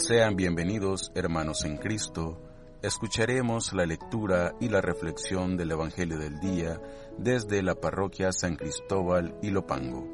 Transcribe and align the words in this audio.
Sean 0.00 0.34
bienvenidos, 0.34 1.12
hermanos 1.14 1.66
en 1.66 1.76
Cristo. 1.76 2.38
Escucharemos 2.82 3.74
la 3.74 3.84
lectura 3.84 4.54
y 4.58 4.70
la 4.70 4.80
reflexión 4.80 5.58
del 5.58 5.72
Evangelio 5.72 6.18
del 6.18 6.40
día 6.40 6.80
desde 7.18 7.62
la 7.62 7.74
parroquia 7.74 8.32
San 8.32 8.56
Cristóbal 8.56 9.34
y 9.42 9.50
Lopango. 9.50 10.08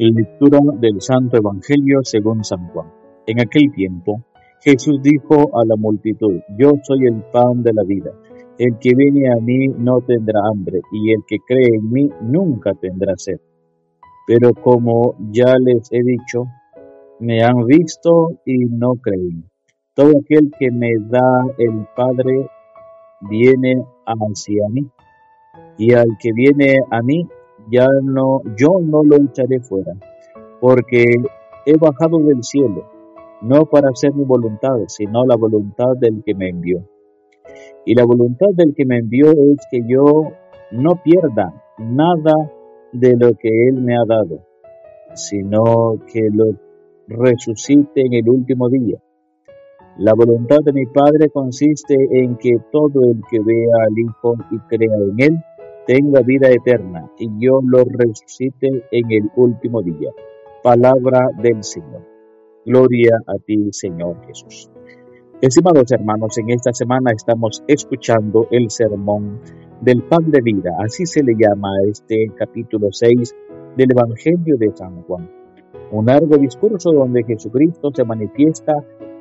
Lectura 0.00 0.58
del 0.80 1.00
Santo 1.00 1.36
Evangelio 1.36 2.00
según 2.02 2.42
San 2.42 2.66
Juan. 2.70 2.88
En 3.24 3.40
aquel 3.40 3.70
tiempo, 3.72 4.24
Jesús 4.64 5.00
dijo 5.00 5.56
a 5.56 5.64
la 5.64 5.76
multitud, 5.76 6.40
Yo 6.58 6.72
soy 6.82 7.06
el 7.06 7.22
pan 7.32 7.62
de 7.62 7.72
la 7.74 7.84
vida. 7.84 8.10
El 8.58 8.80
que 8.80 8.96
viene 8.96 9.30
a 9.30 9.36
mí 9.36 9.68
no 9.78 10.00
tendrá 10.00 10.40
hambre, 10.52 10.80
y 10.90 11.12
el 11.12 11.22
que 11.24 11.36
cree 11.46 11.76
en 11.76 11.88
mí 11.88 12.10
nunca 12.20 12.74
tendrá 12.74 13.12
sed. 13.16 13.38
Pero 14.26 14.52
como 14.54 15.14
ya 15.30 15.54
les 15.56 15.88
he 15.92 16.02
dicho, 16.02 16.46
me 17.20 17.42
han 17.42 17.66
visto 17.66 18.38
y 18.44 18.64
no 18.66 18.94
creen. 18.96 19.44
Todo 19.94 20.10
aquel 20.20 20.50
que 20.58 20.70
me 20.70 20.92
da 21.08 21.44
el 21.58 21.86
Padre 21.96 22.48
viene 23.20 23.84
hacia 24.06 24.68
mí, 24.68 24.86
y 25.76 25.92
al 25.92 26.16
que 26.20 26.32
viene 26.32 26.78
a 26.90 27.02
mí, 27.02 27.28
ya 27.70 27.86
no, 28.02 28.42
yo 28.56 28.78
no 28.80 29.02
lo 29.02 29.16
echaré 29.16 29.60
fuera, 29.60 29.92
porque 30.60 31.04
he 31.66 31.76
bajado 31.76 32.18
del 32.18 32.42
cielo, 32.42 32.88
no 33.42 33.66
para 33.66 33.90
hacer 33.90 34.14
mi 34.14 34.24
voluntad, 34.24 34.76
sino 34.86 35.24
la 35.26 35.36
voluntad 35.36 35.96
del 36.00 36.22
que 36.24 36.34
me 36.34 36.48
envió. 36.48 36.84
Y 37.84 37.94
la 37.94 38.04
voluntad 38.04 38.48
del 38.54 38.74
que 38.74 38.84
me 38.84 38.98
envió 38.98 39.30
es 39.30 39.66
que 39.70 39.80
yo 39.88 40.32
no 40.70 41.02
pierda 41.02 41.52
nada 41.78 42.34
de 42.92 43.16
lo 43.16 43.32
que 43.34 43.68
Él 43.68 43.80
me 43.80 43.96
ha 43.96 44.04
dado, 44.06 44.44
sino 45.14 45.98
que 46.12 46.28
lo 46.32 46.67
resucite 47.08 48.02
en 48.02 48.12
el 48.12 48.28
último 48.28 48.68
día. 48.68 48.98
La 49.98 50.14
voluntad 50.14 50.58
de 50.64 50.72
mi 50.72 50.86
Padre 50.86 51.28
consiste 51.30 51.96
en 52.10 52.36
que 52.36 52.58
todo 52.70 53.02
el 53.04 53.20
que 53.30 53.40
vea 53.40 53.84
al 53.86 53.98
Hijo 53.98 54.36
y 54.50 54.58
crea 54.68 54.96
en 54.96 55.14
Él 55.18 55.44
tenga 55.86 56.20
vida 56.20 56.50
eterna, 56.50 57.10
y 57.18 57.28
yo 57.38 57.60
lo 57.64 57.82
resucite 57.84 58.84
en 58.90 59.10
el 59.10 59.30
último 59.36 59.82
día. 59.82 60.10
Palabra 60.62 61.28
del 61.42 61.64
Señor. 61.64 62.06
Gloria 62.66 63.16
a 63.26 63.38
ti, 63.44 63.68
Señor 63.72 64.24
Jesús. 64.26 64.70
Estimados 65.40 65.90
hermanos, 65.90 66.36
en 66.36 66.50
esta 66.50 66.72
semana 66.74 67.12
estamos 67.12 67.62
escuchando 67.66 68.48
el 68.50 68.70
sermón 68.70 69.40
del 69.80 70.02
pan 70.02 70.30
de 70.30 70.42
vida, 70.42 70.76
así 70.84 71.06
se 71.06 71.22
le 71.22 71.34
llama 71.38 71.70
este 71.88 72.26
capítulo 72.36 72.88
6 72.90 73.34
del 73.76 73.92
Evangelio 73.92 74.56
de 74.58 74.76
San 74.76 75.02
Juan 75.04 75.38
un 75.90 76.06
largo 76.06 76.36
discurso 76.36 76.92
donde 76.92 77.24
Jesucristo 77.24 77.90
se 77.94 78.04
manifiesta 78.04 78.74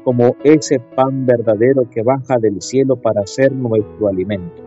como 0.04 0.36
ese 0.44 0.80
pan 0.96 1.26
verdadero 1.26 1.90
que 1.90 2.02
baja 2.02 2.38
del 2.40 2.62
cielo 2.62 2.96
para 2.96 3.26
ser 3.26 3.52
nuestro 3.52 4.08
alimento. 4.08 4.64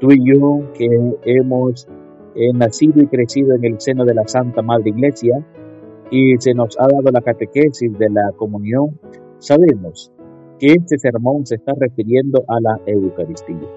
Tú 0.00 0.12
y 0.12 0.24
yo 0.24 0.72
que 0.74 0.86
hemos 1.24 1.88
eh, 2.34 2.52
nacido 2.52 3.02
y 3.02 3.06
crecido 3.06 3.54
en 3.54 3.64
el 3.64 3.80
seno 3.80 4.04
de 4.04 4.14
la 4.14 4.26
Santa 4.26 4.62
Madre 4.62 4.90
Iglesia 4.90 5.44
y 6.10 6.34
se 6.38 6.54
nos 6.54 6.78
ha 6.78 6.86
dado 6.86 7.10
la 7.12 7.20
catequesis 7.20 7.96
de 7.98 8.10
la 8.10 8.32
comunión, 8.36 8.98
sabemos 9.38 10.12
que 10.58 10.72
este 10.72 10.98
sermón 10.98 11.46
se 11.46 11.56
está 11.56 11.72
refiriendo 11.78 12.44
a 12.48 12.60
la 12.60 12.80
Eucaristía. 12.86 13.68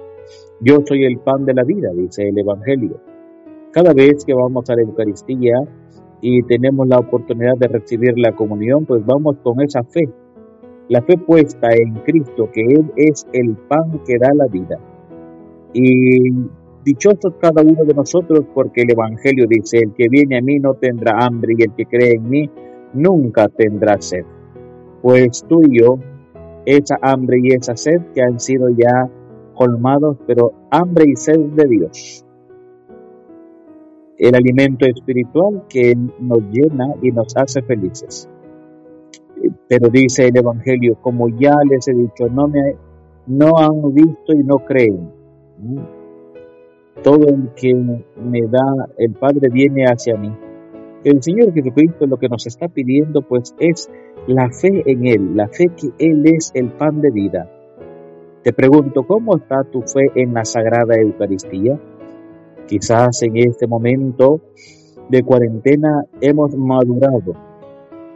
Yo 0.60 0.80
soy 0.86 1.06
el 1.06 1.20
pan 1.20 1.46
de 1.46 1.54
la 1.54 1.64
vida, 1.64 1.90
dice 1.96 2.28
el 2.28 2.38
Evangelio. 2.38 3.00
Cada 3.72 3.94
vez 3.94 4.26
que 4.26 4.34
vamos 4.34 4.70
a 4.70 4.76
la 4.76 4.82
Eucaristía, 4.82 5.56
y 6.22 6.42
tenemos 6.44 6.88
la 6.88 7.00
oportunidad 7.00 7.56
de 7.58 7.68
recibir 7.68 8.18
la 8.18 8.34
comunión, 8.34 8.86
pues 8.86 9.06
vamos 9.06 9.38
con 9.44 9.62
esa 9.62 9.84
fe, 9.84 10.10
la 10.90 11.02
fe 11.02 11.18
puesta 11.18 11.68
en 11.76 11.96
Cristo, 12.06 12.50
que 12.52 12.62
Él 12.62 12.92
es 12.96 13.28
el 13.34 13.56
pan 13.56 14.02
que 14.06 14.18
da 14.18 14.34
la 14.34 14.48
vida. 14.48 14.80
Y 15.74 16.32
dichosos 16.84 17.34
cada 17.40 17.62
uno 17.62 17.84
de 17.84 17.94
nosotros 17.94 18.46
porque 18.54 18.82
el 18.82 18.92
Evangelio 18.92 19.46
dice, 19.48 19.80
el 19.80 19.94
que 19.94 20.08
viene 20.10 20.38
a 20.38 20.42
mí 20.42 20.60
no 20.60 20.74
tendrá 20.76 21.26
hambre 21.26 21.54
y 21.58 21.64
el 21.64 21.74
que 21.74 21.86
cree 21.86 22.16
en 22.16 22.30
mí 22.30 22.50
nunca 22.94 23.48
tendrá 23.50 24.02
sed. 24.02 24.26
Pues 25.02 25.46
tú 25.48 25.62
y 25.70 25.80
yo, 25.80 26.00
esa 26.66 26.98
hambre 27.02 27.40
y 27.44 27.54
esa 27.54 27.76
sed 27.76 28.02
que 28.16 28.22
han 28.22 28.40
sido 28.40 28.70
ya 28.70 29.10
colmados, 29.54 30.18
pero 30.26 30.54
hambre 30.72 31.06
y 31.08 31.16
sed 31.16 31.40
de 31.40 31.68
Dios 31.68 32.27
el 34.18 34.36
alimento 34.36 34.86
espiritual 34.86 35.64
que 35.70 35.96
nos 36.20 36.40
llena 36.52 36.94
y 37.02 37.12
nos 37.12 37.36
hace 37.36 37.62
felices. 37.62 38.30
Pero 39.68 39.90
dice 39.90 40.28
el 40.28 40.38
Evangelio, 40.38 40.98
como 41.02 41.30
ya 41.30 41.56
les 41.70 41.88
he 41.88 41.94
dicho, 41.94 42.28
no, 42.32 42.48
me, 42.48 42.76
no 43.28 43.58
han 43.58 43.94
visto 43.94 44.34
y 44.34 44.44
no 44.44 44.58
creen. 44.60 45.12
Todo 47.04 47.28
el 47.28 47.50
que 47.56 47.74
me 47.76 48.42
da 48.50 48.90
el 48.98 49.14
Padre 49.14 49.50
viene 49.52 49.86
hacia 49.86 50.18
mí. 50.18 50.32
El 51.04 51.22
Señor 51.22 51.54
Jesucristo 51.54 52.08
lo 52.08 52.18
que 52.18 52.28
nos 52.28 52.48
está 52.48 52.68
pidiendo 52.68 53.22
pues 53.22 53.56
es 53.60 53.90
la 54.26 54.50
fe 54.50 54.84
en 54.86 55.06
Él, 55.06 55.36
la 55.36 55.48
fe 55.48 55.68
que 55.70 55.92
Él 56.00 56.24
es 56.26 56.52
el 56.56 56.70
pan 56.72 57.02
de 57.02 57.12
vida. 57.12 57.50
Te 58.44 58.52
pregunto, 58.52 59.04
¿cómo 59.04 59.38
está 59.38 59.64
tu 59.64 59.82
fe 59.84 60.12
en 60.16 60.34
la 60.34 60.44
Sagrada 60.44 60.96
Eucaristía? 61.00 61.80
Quizás 62.68 63.24
en 63.24 63.38
este 63.38 63.66
momento 63.66 64.42
de 65.10 65.24
cuarentena 65.24 66.04
hemos 66.20 66.54
madurado 66.54 67.34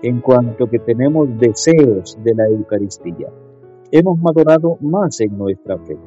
en 0.04 0.20
cuanto 0.20 0.68
que 0.68 0.80
tenemos 0.80 1.30
deseos 1.40 2.18
de 2.22 2.36
la 2.36 2.48
Eucaristía. 2.48 3.30
Hemos 3.92 4.20
madurado 4.20 4.78
más 4.82 5.22
en 5.22 5.38
nuestra 5.38 5.78
fe. 5.78 5.98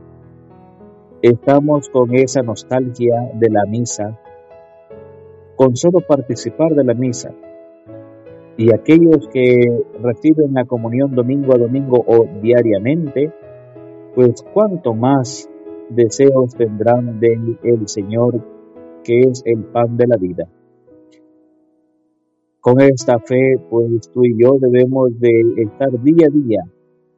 Estamos 1.22 1.88
con 1.88 2.14
esa 2.14 2.42
nostalgia 2.42 3.30
de 3.32 3.48
la 3.48 3.64
misa, 3.64 4.20
con 5.56 5.74
solo 5.74 6.00
participar 6.06 6.74
de 6.74 6.84
la 6.84 6.92
misa. 6.92 7.32
Y 8.58 8.74
aquellos 8.74 9.26
que 9.32 9.84
reciben 10.02 10.52
la 10.52 10.66
comunión 10.66 11.14
domingo 11.14 11.54
a 11.54 11.58
domingo 11.58 12.04
o 12.06 12.26
diariamente, 12.42 13.32
pues 14.14 14.44
cuánto 14.52 14.92
más 14.92 15.48
deseos 15.90 16.54
tendrán 16.54 17.20
del 17.20 17.58
el 17.62 17.88
Señor, 17.88 18.40
que 19.02 19.20
es 19.20 19.42
el 19.44 19.64
pan 19.64 19.96
de 19.96 20.06
la 20.06 20.16
vida. 20.16 20.48
Con 22.60 22.80
esta 22.80 23.18
fe, 23.18 23.58
pues 23.68 24.10
tú 24.12 24.24
y 24.24 24.42
yo 24.42 24.56
debemos 24.58 25.18
de 25.20 25.30
estar 25.58 25.90
día 26.02 26.26
a 26.26 26.30
día 26.30 26.64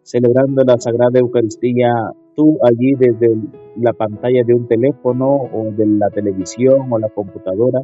celebrando 0.02 0.62
la 0.64 0.78
Sagrada 0.78 1.18
Eucaristía, 1.18 1.90
tú 2.36 2.58
allí 2.62 2.94
desde 2.96 3.36
la 3.76 3.92
pantalla 3.92 4.44
de 4.44 4.54
un 4.54 4.68
teléfono 4.68 5.26
o 5.52 5.64
de 5.76 5.84
la 5.84 6.08
televisión 6.10 6.92
o 6.92 6.98
la 6.98 7.08
computadora, 7.08 7.80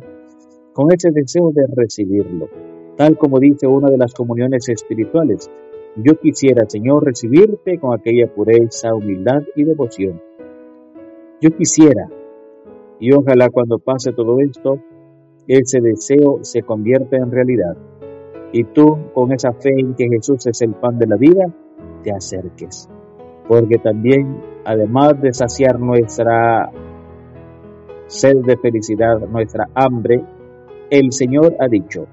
con 0.73 0.93
ese 0.93 1.11
deseo 1.11 1.51
de 1.53 1.67
recibirlo, 1.75 2.49
tal 2.97 3.19
como 3.19 3.41
dice 3.41 3.67
una 3.67 3.91
de 3.91 3.99
las 3.99 4.15
comuniones 4.15 4.69
espirituales. 4.69 5.51
Yo 5.97 6.19
quisiera, 6.19 6.65
Señor, 6.69 7.05
recibirte 7.05 7.79
con 7.79 7.93
aquella 7.93 8.33
pureza, 8.33 8.95
humildad 8.95 9.43
y 9.57 9.65
devoción 9.65 10.23
yo 11.43 11.51
quisiera, 11.51 12.09
y 13.01 13.13
ojalá 13.13 13.51
cuando 13.51 13.81
pase 13.81 14.13
todo 14.13 14.39
esto, 14.39 14.79
ese 15.49 15.81
deseo 15.81 16.39
se 16.43 16.63
convierta 16.63 17.17
en 17.17 17.33
realidad. 17.33 17.77
Y 18.53 18.63
tú, 18.63 18.97
con 19.13 19.33
esa 19.33 19.53
fe 19.53 19.75
en 19.77 19.95
que 19.95 20.09
Jesús 20.09 20.47
es 20.47 20.63
el 20.63 20.75
pan 20.75 21.01
de 21.01 21.09
la 21.09 21.17
vida, 21.17 21.53
te 22.05 22.13
acerques. 22.13 22.89
Porque 23.49 23.79
también, 23.79 24.41
además 24.65 25.21
de 25.21 25.33
saciar 25.33 25.81
nuestra 25.81 26.71
sed 28.07 28.37
de 28.45 28.57
felicidad, 28.59 29.19
nuestra 29.19 29.69
hambre, 29.75 30.23
el 30.91 31.11
Señor 31.11 31.57
ha 31.59 31.67
dicho 31.67 32.07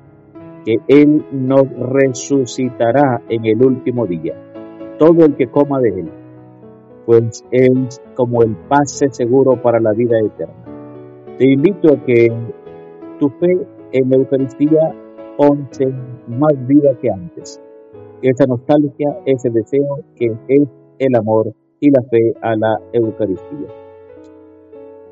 que 0.65 0.77
Él 0.87 1.23
nos 1.31 1.69
resucitará 1.69 3.21
en 3.29 3.45
el 3.45 3.63
último 3.63 4.07
día. 4.07 4.33
Todo 4.97 5.25
el 5.25 5.35
que 5.35 5.45
coma 5.47 5.79
de 5.81 5.89
Él 5.89 6.18
pues 7.05 7.43
es 7.51 8.01
como 8.15 8.43
el 8.43 8.55
pase 8.67 9.09
seguro 9.11 9.61
para 9.61 9.79
la 9.79 9.93
vida 9.93 10.19
eterna. 10.19 10.65
Te 11.37 11.51
invito 11.51 11.93
a 11.93 12.05
que 12.05 12.31
tu 13.19 13.29
fe 13.29 13.67
en 13.91 14.09
la 14.09 14.17
Eucaristía 14.17 14.95
once 15.37 15.87
más 16.27 16.53
vida 16.67 16.97
que 17.01 17.09
antes. 17.09 17.61
esa 18.21 18.45
nostalgia, 18.45 19.17
ese 19.25 19.49
deseo 19.49 20.01
que 20.15 20.25
es 20.49 20.67
el 20.97 21.15
amor 21.15 21.53
y 21.79 21.89
la 21.89 22.03
fe 22.03 22.33
a 22.41 22.55
la 22.55 22.81
Eucaristía. 22.91 23.69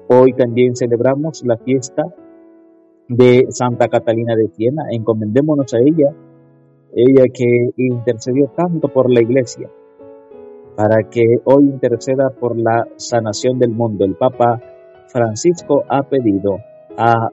Hoy 0.10 0.34
también 0.34 0.76
celebramos 0.76 1.44
la 1.46 1.58
fiesta 1.58 2.04
de 3.08 3.48
Santa 3.50 3.88
Catalina 3.88 4.36
de 4.36 4.50
Siena. 4.50 4.84
Encomendémonos 4.92 5.74
a 5.74 5.80
ella, 5.80 6.14
ella 6.94 7.24
que 7.34 7.70
intercedió 7.78 8.48
tanto 8.56 8.90
por 8.90 9.10
la 9.12 9.22
iglesia, 9.22 9.70
para 10.78 11.10
que 11.10 11.24
hoy 11.44 11.64
interceda 11.64 12.30
por 12.40 12.56
la 12.56 12.88
sanación 12.98 13.58
del 13.58 13.72
mundo. 13.72 14.06
El 14.06 14.14
Papa 14.14 14.62
Francisco 15.08 15.84
ha 15.90 16.04
pedido 16.04 16.60
a 16.96 17.32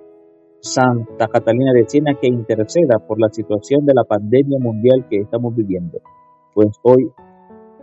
Santa 0.60 1.28
Catalina 1.28 1.74
de 1.74 1.86
Siena 1.86 2.14
que 2.18 2.26
interceda 2.26 2.98
por 3.06 3.20
la 3.20 3.28
situación 3.28 3.84
de 3.84 3.92
la 3.94 4.04
pandemia 4.04 4.58
mundial 4.58 5.06
que 5.10 5.18
estamos 5.18 5.54
viviendo. 5.54 5.98
Pues 6.54 6.68
hoy 6.82 7.10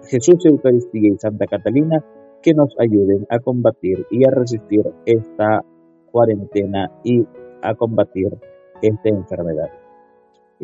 Jesús 0.09 0.43
Eucaristía 0.45 1.13
y 1.13 1.19
Santa 1.19 1.45
Catalina 1.45 2.03
que 2.41 2.55
nos 2.55 2.73
ayuden 2.79 3.27
a 3.29 3.37
combatir 3.37 4.07
y 4.09 4.25
a 4.27 4.31
resistir 4.31 4.81
esta 5.05 5.63
cuarentena 6.11 6.89
y 7.03 7.23
a 7.61 7.75
combatir 7.75 8.29
esta 8.81 9.09
enfermedad. 9.09 9.80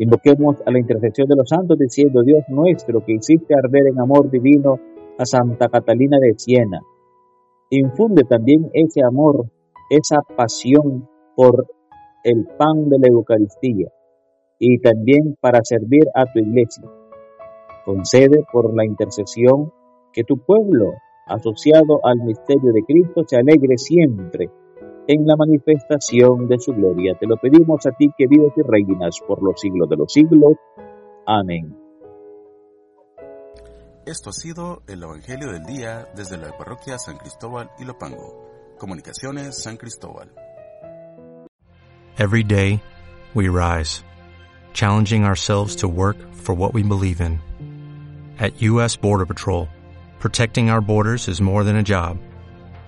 Invoquemos 0.00 0.56
a 0.64 0.70
la 0.70 0.78
intercesión 0.78 1.28
de 1.28 1.34
los 1.34 1.48
santos 1.48 1.76
diciendo, 1.76 2.22
Dios 2.22 2.44
nuestro, 2.48 3.04
que 3.04 3.14
hiciste 3.14 3.54
arder 3.54 3.88
en 3.88 4.00
amor 4.00 4.30
divino 4.30 4.78
a 5.18 5.24
Santa 5.24 5.68
Catalina 5.68 6.18
de 6.20 6.34
Siena, 6.38 6.80
infunde 7.70 8.22
también 8.22 8.70
ese 8.72 9.02
amor, 9.02 9.46
esa 9.90 10.22
pasión 10.36 11.08
por 11.34 11.66
el 12.22 12.46
pan 12.56 12.88
de 12.88 12.98
la 13.00 13.08
Eucaristía 13.08 13.88
y 14.60 14.78
también 14.78 15.36
para 15.40 15.60
servir 15.64 16.04
a 16.14 16.26
tu 16.32 16.38
iglesia. 16.38 16.84
Concede 17.84 18.44
por 18.52 18.76
la 18.76 18.84
intercesión 18.84 19.72
que 20.12 20.22
tu 20.22 20.38
pueblo, 20.38 20.92
asociado 21.26 21.98
al 22.04 22.18
misterio 22.18 22.72
de 22.72 22.84
Cristo, 22.84 23.24
se 23.26 23.36
alegre 23.36 23.76
siempre 23.76 24.48
en 25.08 25.26
la 25.26 25.36
manifestación 25.36 26.46
de 26.48 26.58
su 26.58 26.72
gloria. 26.74 27.16
Te 27.18 27.26
lo 27.26 27.36
pedimos 27.38 27.84
a 27.86 27.92
ti 27.92 28.10
que 28.16 28.26
vives 28.26 28.52
y 28.56 28.62
reinas 28.62 29.18
por 29.26 29.42
los 29.42 29.58
siglos 29.58 29.88
de 29.88 29.96
los 29.96 30.12
siglos. 30.12 30.52
Amén. 31.26 31.74
Esto 34.04 34.30
ha 34.30 34.32
sido 34.32 34.82
el 34.86 35.02
Evangelio 35.02 35.50
del 35.50 35.64
Día 35.64 36.08
desde 36.14 36.36
la 36.36 36.56
parroquia 36.56 36.98
San 36.98 37.16
Cristóbal 37.16 37.70
y 37.78 37.84
Lopango. 37.84 38.76
Comunicaciones 38.78 39.62
San 39.62 39.76
Cristóbal. 39.76 40.30
Every 42.18 42.42
day, 42.42 42.82
we 43.34 43.48
rise, 43.48 44.02
challenging 44.72 45.24
ourselves 45.24 45.76
to 45.76 45.88
work 45.88 46.16
for 46.34 46.54
what 46.54 46.74
we 46.74 46.82
believe 46.82 47.20
in. 47.20 47.40
At 48.38 48.60
U.S. 48.62 48.96
Border 48.96 49.26
Patrol, 49.26 49.68
protecting 50.18 50.68
our 50.68 50.80
borders 50.80 51.28
is 51.28 51.40
more 51.40 51.64
than 51.64 51.76
a 51.76 51.82
job. 51.82 52.18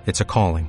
It's 0.06 0.20
a 0.20 0.25
calling. 0.25 0.69